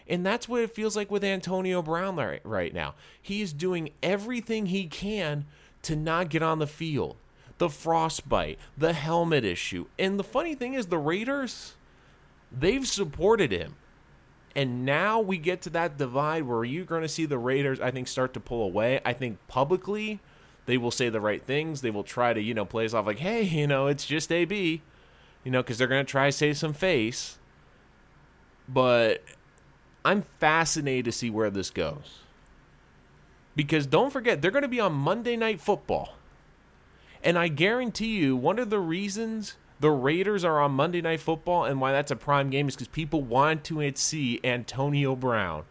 And 0.08 0.26
that's 0.26 0.48
what 0.48 0.62
it 0.62 0.74
feels 0.74 0.96
like 0.96 1.12
with 1.12 1.22
antonio 1.22 1.80
brown 1.80 2.16
right, 2.16 2.40
right 2.44 2.74
now. 2.74 2.96
He 3.20 3.40
is 3.40 3.52
doing 3.52 3.90
everything 4.02 4.66
he 4.66 4.86
can 4.86 5.46
to 5.82 5.94
not 5.94 6.28
get 6.28 6.42
on 6.42 6.58
the 6.58 6.66
field 6.66 7.16
the 7.62 7.70
frostbite, 7.70 8.58
the 8.76 8.92
helmet 8.92 9.44
issue. 9.44 9.86
And 9.96 10.18
the 10.18 10.24
funny 10.24 10.56
thing 10.56 10.74
is, 10.74 10.86
the 10.86 10.98
Raiders, 10.98 11.74
they've 12.50 12.84
supported 12.84 13.52
him. 13.52 13.76
And 14.56 14.84
now 14.84 15.20
we 15.20 15.38
get 15.38 15.62
to 15.62 15.70
that 15.70 15.96
divide 15.96 16.42
where 16.42 16.64
you're 16.64 16.84
going 16.84 17.02
to 17.02 17.08
see 17.08 17.24
the 17.24 17.38
Raiders, 17.38 17.80
I 17.80 17.92
think, 17.92 18.08
start 18.08 18.34
to 18.34 18.40
pull 18.40 18.64
away. 18.64 19.00
I 19.04 19.12
think 19.12 19.38
publicly 19.46 20.18
they 20.66 20.76
will 20.76 20.90
say 20.90 21.08
the 21.08 21.20
right 21.20 21.40
things. 21.40 21.82
They 21.82 21.90
will 21.90 22.02
try 22.02 22.32
to, 22.32 22.42
you 22.42 22.52
know, 22.52 22.64
play 22.64 22.84
us 22.84 22.94
off 22.94 23.06
like, 23.06 23.20
hey, 23.20 23.42
you 23.42 23.68
know, 23.68 23.86
it's 23.86 24.06
just 24.06 24.32
AB, 24.32 24.82
you 25.44 25.50
know, 25.52 25.62
because 25.62 25.78
they're 25.78 25.86
going 25.86 26.04
to 26.04 26.10
try 26.10 26.26
to 26.26 26.32
save 26.32 26.58
some 26.58 26.72
face. 26.72 27.38
But 28.68 29.22
I'm 30.04 30.22
fascinated 30.40 31.04
to 31.04 31.12
see 31.12 31.30
where 31.30 31.48
this 31.48 31.70
goes. 31.70 32.22
Because 33.54 33.86
don't 33.86 34.12
forget, 34.12 34.42
they're 34.42 34.50
going 34.50 34.62
to 34.62 34.68
be 34.68 34.80
on 34.80 34.94
Monday 34.94 35.36
Night 35.36 35.60
Football. 35.60 36.16
And 37.22 37.38
I 37.38 37.48
guarantee 37.48 38.16
you, 38.16 38.36
one 38.36 38.58
of 38.58 38.70
the 38.70 38.80
reasons 38.80 39.56
the 39.80 39.90
Raiders 39.90 40.44
are 40.44 40.60
on 40.60 40.72
Monday 40.72 41.00
Night 41.00 41.20
Football 41.20 41.64
and 41.64 41.80
why 41.80 41.92
that's 41.92 42.10
a 42.10 42.16
prime 42.16 42.50
game 42.50 42.68
is 42.68 42.74
because 42.74 42.88
people 42.88 43.22
want 43.22 43.64
to 43.64 43.92
see 43.96 44.40
Antonio 44.44 45.16
Brown. 45.16 45.64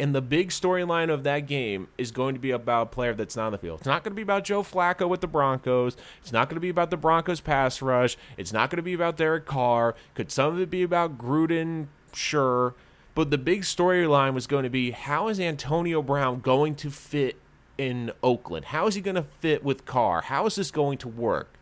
And 0.00 0.14
the 0.14 0.22
big 0.22 0.50
storyline 0.50 1.10
of 1.10 1.24
that 1.24 1.40
game 1.40 1.88
is 1.98 2.12
going 2.12 2.34
to 2.34 2.40
be 2.40 2.52
about 2.52 2.82
a 2.82 2.86
player 2.86 3.14
that's 3.14 3.36
not 3.36 3.46
on 3.46 3.52
the 3.52 3.58
field. 3.58 3.80
It's 3.80 3.86
not 3.86 4.04
going 4.04 4.12
to 4.12 4.16
be 4.16 4.22
about 4.22 4.44
Joe 4.44 4.62
Flacco 4.62 5.08
with 5.08 5.20
the 5.20 5.26
Broncos. 5.26 5.96
It's 6.22 6.32
not 6.32 6.48
going 6.48 6.56
to 6.56 6.60
be 6.60 6.68
about 6.68 6.90
the 6.90 6.96
Broncos 6.96 7.40
pass 7.40 7.82
rush. 7.82 8.16
It's 8.36 8.52
not 8.52 8.70
going 8.70 8.76
to 8.76 8.82
be 8.82 8.94
about 8.94 9.16
Derek 9.16 9.44
Carr. 9.44 9.96
Could 10.14 10.30
some 10.30 10.54
of 10.54 10.60
it 10.60 10.70
be 10.70 10.82
about 10.82 11.18
Gruden? 11.18 11.88
Sure. 12.12 12.74
But 13.16 13.30
the 13.30 13.38
big 13.38 13.62
storyline 13.62 14.34
was 14.34 14.46
going 14.46 14.62
to 14.62 14.70
be 14.70 14.92
how 14.92 15.26
is 15.26 15.40
Antonio 15.40 16.00
Brown 16.00 16.38
going 16.40 16.76
to 16.76 16.90
fit 16.90 17.36
in 17.78 18.10
Oakland? 18.22 18.66
How 18.66 18.86
is 18.86 18.96
he 18.96 19.00
going 19.00 19.14
to 19.14 19.22
fit 19.22 19.64
with 19.64 19.86
Carr? 19.86 20.22
How 20.22 20.44
is 20.46 20.56
this 20.56 20.70
going 20.70 20.98
to 20.98 21.08
work? 21.08 21.54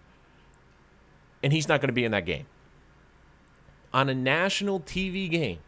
And 1.43 1.53
he's 1.53 1.69
not 1.69 1.81
going 1.81 1.89
to 1.89 1.95
be 1.95 2.05
in 2.05 2.13
that 2.13 2.25
game. 2.27 2.47
On 3.93 4.09
a 4.09 4.15
national 4.15 4.81
TV 4.81 5.31
game, 5.31 5.59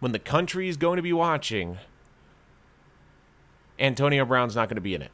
when 0.00 0.12
the 0.12 0.18
country 0.18 0.68
is 0.68 0.76
going 0.76 0.96
to 0.96 1.02
be 1.02 1.12
watching, 1.12 1.78
Antonio 3.78 4.24
Brown's 4.24 4.56
not 4.56 4.68
going 4.68 4.76
to 4.76 4.82
be 4.82 4.94
in 4.94 5.02
it. 5.02 5.10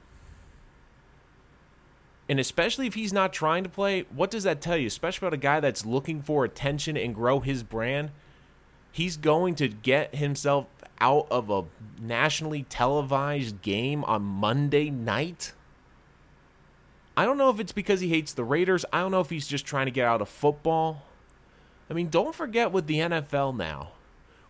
And 2.28 2.38
especially 2.38 2.86
if 2.86 2.94
he's 2.94 3.12
not 3.12 3.32
trying 3.32 3.64
to 3.64 3.68
play, 3.68 4.02
what 4.14 4.30
does 4.30 4.44
that 4.44 4.60
tell 4.60 4.76
you? 4.76 4.86
Especially 4.86 5.26
about 5.26 5.34
a 5.34 5.40
guy 5.40 5.58
that's 5.58 5.84
looking 5.84 6.22
for 6.22 6.44
attention 6.44 6.96
and 6.96 7.12
grow 7.12 7.40
his 7.40 7.64
brand. 7.64 8.10
He's 8.92 9.16
going 9.16 9.56
to 9.56 9.66
get 9.68 10.14
himself 10.14 10.66
out 11.00 11.26
of 11.30 11.50
a 11.50 11.64
nationally 12.00 12.64
televised 12.64 13.62
game 13.62 14.04
on 14.04 14.22
Monday 14.22 14.90
night? 14.90 15.52
I 17.16 17.24
don't 17.24 17.38
know 17.38 17.50
if 17.50 17.60
it's 17.60 17.72
because 17.72 18.00
he 18.00 18.08
hates 18.08 18.32
the 18.32 18.44
Raiders. 18.44 18.84
I 18.92 19.00
don't 19.00 19.10
know 19.10 19.20
if 19.20 19.30
he's 19.30 19.46
just 19.46 19.66
trying 19.66 19.86
to 19.86 19.92
get 19.92 20.06
out 20.06 20.22
of 20.22 20.28
football. 20.28 21.02
I 21.90 21.94
mean, 21.94 22.08
don't 22.08 22.34
forget 22.34 22.72
with 22.72 22.86
the 22.86 22.98
NFL 22.98 23.56
now, 23.56 23.90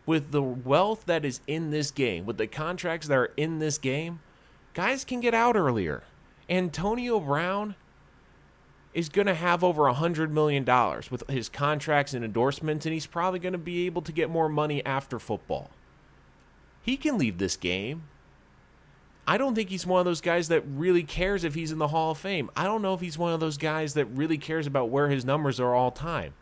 with 0.07 0.31
the 0.31 0.43
wealth 0.43 1.07
that 1.07 1.25
is 1.25 1.41
in 1.47 1.71
this 1.71 1.91
game, 1.91 2.27
with 2.27 2.37
the 2.37 2.47
contracts 2.47 3.09
that 3.09 3.17
are 3.17 3.33
in 3.37 3.59
this 3.59 3.79
game, 3.79 4.21
guys 4.75 5.05
can 5.05 5.21
get 5.21 5.35
out 5.35 5.57
earlier. 5.57 6.03
Antonio 6.49 7.19
Brown 7.19 7.77
is 8.93 9.09
going 9.09 9.27
to 9.27 9.35
have 9.35 9.63
over 9.63 9.89
a 9.89 9.95
$100 9.95 10.31
million 10.31 10.65
with 11.11 11.29
his 11.31 11.49
contracts 11.49 12.13
and 12.13 12.25
endorsements, 12.25 12.87
and 12.87 12.93
he's 12.93 13.07
probably 13.07 13.39
going 13.39 13.53
to 13.53 13.59
be 13.59 13.87
able 13.87 14.03
to 14.03 14.13
get 14.13 14.29
more 14.29 14.49
money 14.49 14.85
after 14.85 15.19
football. 15.19 15.71
He 16.83 16.97
can 16.97 17.19
leave 17.19 17.39
this 17.39 17.57
game. 17.57 18.05
I 19.27 19.39
don't 19.39 19.55
think 19.55 19.69
he's 19.69 19.87
one 19.87 20.01
of 20.01 20.07
those 20.07 20.21
guys 20.21 20.49
that 20.49 20.65
really 20.67 21.03
cares 21.03 21.45
if 21.45 21.55
he's 21.55 21.71
in 21.71 21.79
the 21.79 21.89
Hall 21.89 22.11
of 22.11 22.19
Fame. 22.19 22.51
I 22.57 22.65
don't 22.65 22.83
know 22.83 22.95
if 22.95 23.01
he's 23.01 23.19
one 23.19 23.33
of 23.33 23.41
those 23.41 23.59
guys 23.59 23.95
that 23.95 24.07
really 24.07 24.39
cares 24.39 24.67
about 24.67 24.89
where 24.89 25.09
his 25.09 25.25
numbers 25.25 25.61
are 25.61 25.75
all 25.75 25.91
time. 25.91 26.33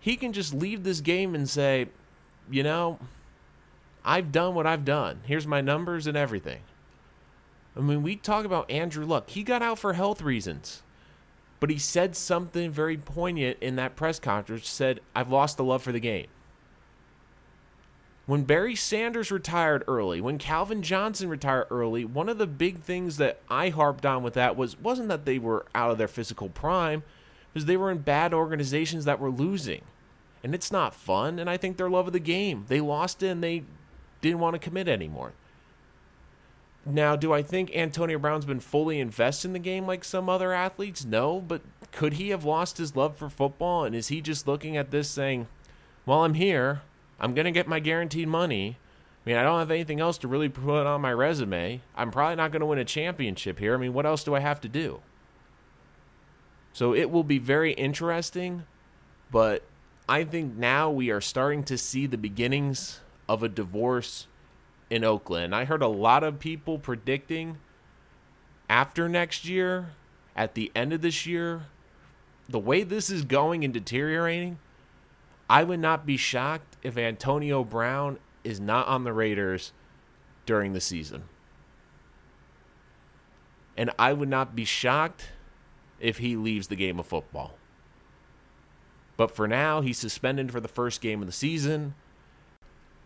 He 0.00 0.16
can 0.16 0.32
just 0.32 0.52
leave 0.52 0.82
this 0.82 1.00
game 1.00 1.34
and 1.34 1.48
say, 1.48 1.86
you 2.50 2.64
know, 2.64 2.98
I've 4.04 4.32
done 4.32 4.54
what 4.54 4.66
I've 4.66 4.84
done. 4.84 5.20
Here's 5.24 5.46
my 5.46 5.60
numbers 5.60 6.08
and 6.08 6.16
everything. 6.16 6.60
I 7.76 7.80
mean, 7.80 8.02
we 8.02 8.16
talk 8.16 8.44
about 8.44 8.70
Andrew 8.70 9.06
Luck. 9.06 9.30
He 9.30 9.44
got 9.44 9.62
out 9.62 9.78
for 9.78 9.92
health 9.92 10.20
reasons. 10.20 10.82
But 11.60 11.70
he 11.70 11.78
said 11.78 12.16
something 12.16 12.72
very 12.72 12.96
poignant 12.96 13.58
in 13.60 13.76
that 13.76 13.94
press 13.94 14.18
conference. 14.18 14.68
Said, 14.68 14.98
I've 15.14 15.30
lost 15.30 15.56
the 15.56 15.64
love 15.64 15.80
for 15.80 15.92
the 15.92 16.00
game. 16.00 16.26
When 18.24 18.44
Barry 18.44 18.76
Sanders 18.76 19.32
retired 19.32 19.82
early, 19.88 20.20
when 20.20 20.38
Calvin 20.38 20.82
Johnson 20.82 21.28
retired 21.28 21.66
early, 21.70 22.04
one 22.04 22.28
of 22.28 22.38
the 22.38 22.46
big 22.46 22.78
things 22.78 23.16
that 23.16 23.40
I 23.50 23.70
harped 23.70 24.06
on 24.06 24.22
with 24.22 24.34
that 24.34 24.56
was 24.56 24.78
wasn't 24.78 25.08
that 25.08 25.24
they 25.24 25.38
were 25.38 25.66
out 25.74 25.90
of 25.90 25.98
their 25.98 26.08
physical 26.08 26.48
prime, 26.48 27.02
because 27.52 27.66
they 27.66 27.76
were 27.76 27.90
in 27.90 27.98
bad 27.98 28.32
organizations 28.32 29.04
that 29.04 29.18
were 29.18 29.30
losing. 29.30 29.82
And 30.44 30.54
it's 30.54 30.70
not 30.72 30.94
fun, 30.94 31.38
and 31.38 31.50
I 31.50 31.56
think 31.56 31.76
their 31.76 31.90
love 31.90 32.06
of 32.06 32.12
the 32.12 32.20
game. 32.20 32.64
They 32.68 32.80
lost 32.80 33.22
it 33.22 33.28
and 33.28 33.42
they 33.42 33.64
didn't 34.20 34.40
want 34.40 34.54
to 34.54 34.58
commit 34.60 34.88
anymore. 34.88 35.32
Now, 36.84 37.14
do 37.14 37.32
I 37.32 37.42
think 37.42 37.74
Antonio 37.76 38.18
Brown's 38.18 38.44
been 38.44 38.58
fully 38.58 38.98
invested 38.98 39.48
in 39.48 39.52
the 39.52 39.60
game 39.60 39.86
like 39.86 40.02
some 40.02 40.28
other 40.28 40.52
athletes? 40.52 41.04
No, 41.04 41.40
but 41.40 41.62
could 41.92 42.14
he 42.14 42.30
have 42.30 42.44
lost 42.44 42.78
his 42.78 42.96
love 42.96 43.16
for 43.16 43.28
football? 43.28 43.84
And 43.84 43.94
is 43.94 44.08
he 44.08 44.20
just 44.20 44.48
looking 44.48 44.76
at 44.76 44.90
this 44.90 45.08
saying, 45.08 45.46
well, 46.06 46.24
I'm 46.24 46.34
here. 46.34 46.82
I'm 47.20 47.34
going 47.34 47.44
to 47.44 47.50
get 47.50 47.68
my 47.68 47.80
guaranteed 47.80 48.28
money. 48.28 48.78
I 49.24 49.28
mean, 49.28 49.38
I 49.38 49.42
don't 49.42 49.58
have 49.58 49.70
anything 49.70 50.00
else 50.00 50.18
to 50.18 50.28
really 50.28 50.48
put 50.48 50.86
on 50.86 51.00
my 51.00 51.12
resume. 51.12 51.80
I'm 51.94 52.10
probably 52.10 52.36
not 52.36 52.50
going 52.50 52.60
to 52.60 52.66
win 52.66 52.78
a 52.78 52.84
championship 52.84 53.58
here. 53.58 53.74
I 53.74 53.76
mean, 53.76 53.92
what 53.92 54.06
else 54.06 54.24
do 54.24 54.34
I 54.34 54.40
have 54.40 54.60
to 54.62 54.68
do? 54.68 55.00
So 56.72 56.94
it 56.94 57.10
will 57.10 57.22
be 57.22 57.38
very 57.38 57.72
interesting, 57.72 58.64
but 59.30 59.62
I 60.08 60.24
think 60.24 60.56
now 60.56 60.90
we 60.90 61.10
are 61.10 61.20
starting 61.20 61.62
to 61.64 61.78
see 61.78 62.06
the 62.06 62.18
beginnings 62.18 63.00
of 63.28 63.42
a 63.42 63.48
divorce 63.48 64.26
in 64.90 65.04
Oakland. 65.04 65.54
I 65.54 65.64
heard 65.64 65.82
a 65.82 65.88
lot 65.88 66.24
of 66.24 66.38
people 66.38 66.78
predicting 66.78 67.58
after 68.68 69.08
next 69.08 69.44
year, 69.44 69.90
at 70.34 70.54
the 70.54 70.72
end 70.74 70.92
of 70.92 71.02
this 71.02 71.26
year, 71.26 71.66
the 72.48 72.58
way 72.58 72.82
this 72.82 73.10
is 73.10 73.22
going 73.22 73.64
and 73.64 73.72
deteriorating, 73.72 74.58
I 75.52 75.64
would 75.64 75.80
not 75.80 76.06
be 76.06 76.16
shocked 76.16 76.78
if 76.82 76.96
Antonio 76.96 77.62
Brown 77.62 78.18
is 78.42 78.58
not 78.58 78.86
on 78.86 79.04
the 79.04 79.12
Raiders 79.12 79.72
during 80.46 80.72
the 80.72 80.80
season. 80.80 81.24
And 83.76 83.90
I 83.98 84.14
would 84.14 84.30
not 84.30 84.56
be 84.56 84.64
shocked 84.64 85.28
if 86.00 86.16
he 86.16 86.36
leaves 86.36 86.68
the 86.68 86.74
game 86.74 86.98
of 86.98 87.04
football. 87.04 87.58
But 89.18 89.30
for 89.30 89.46
now, 89.46 89.82
he's 89.82 89.98
suspended 89.98 90.50
for 90.50 90.60
the 90.60 90.68
first 90.68 91.02
game 91.02 91.20
of 91.20 91.26
the 91.26 91.32
season. 91.32 91.96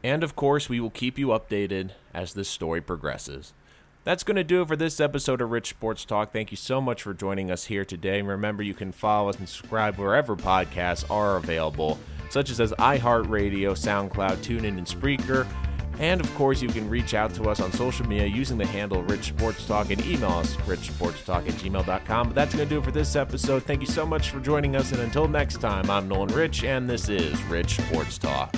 And 0.05 0.23
of 0.23 0.37
course, 0.37 0.69
we 0.69 0.79
will 0.79 0.91
keep 0.91 1.19
you 1.19 1.29
updated 1.29 1.91
as 2.15 2.35
this 2.35 2.49
story 2.49 2.81
progresses. 2.81 3.55
That's 4.05 4.23
going 4.23 4.37
to 4.37 4.45
do 4.45 4.63
it 4.63 4.69
for 4.69 4.77
this 4.77 5.01
episode 5.01 5.41
of 5.41 5.51
Rich 5.51 5.71
Sports 5.71 6.05
Talk. 6.05 6.33
Thank 6.33 6.53
you 6.53 6.57
so 6.57 6.81
much 6.81 7.03
for 7.03 7.13
joining 7.13 7.51
us 7.51 7.65
here 7.65 7.85
today. 7.85 8.23
Remember, 8.23 8.63
you 8.63 8.73
can 8.73 8.93
follow 8.93 9.31
us 9.31 9.37
and 9.37 9.49
subscribe 9.49 9.97
wherever 9.97 10.37
podcasts 10.37 11.11
are 11.11 11.37
available, 11.37 11.99
such 12.31 12.51
as, 12.51 12.59
iHeartRadio, 12.59 13.73
SoundCloud, 13.73 14.37
TuneIn, 14.39 14.79
and 14.79 14.87
Spreaker. 14.87 15.47
And 15.99 16.21
of 16.21 16.35
course, 16.35 16.61
you 16.61 16.69
can 16.69 16.91
reach 16.91 17.15
out 17.15 17.35
to 17.35 17.49
us 17.49 17.61
on 17.61 17.73
social 17.73 18.07
media 18.07 18.27
using 18.27 18.59
the 18.59 18.67
handle 18.67 19.03
Rich 19.05 19.29
Sports 19.29 19.67
Talk 19.67 19.91
and 19.91 20.05
email 20.05 20.33
us 20.33 20.55
richsportstalk 20.57 21.49
at 21.49 21.55
gmail.com. 21.55 22.29
But 22.29 22.35
that's 22.35 22.55
going 22.55 22.69
to 22.69 22.75
do 22.75 22.81
it 22.81 22.85
for 22.85 22.91
this 22.91 23.17
episode. 23.17 23.63
Thank 23.63 23.81
you 23.81 23.87
so 23.87 24.05
much 24.05 24.31
for 24.31 24.41
joining 24.41 24.77
us. 24.77 24.93
And 24.93 25.01
until 25.01 25.27
next 25.27 25.61
time, 25.61 25.91
I'm 25.91 26.07
Nolan 26.07 26.35
Rich, 26.35 26.65
and 26.65 26.89
this 26.89 27.09
is 27.09 27.43
Rich 27.45 27.79
Sports 27.79 28.19
Talk. 28.19 28.55